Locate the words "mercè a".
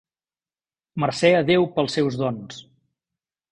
1.03-1.45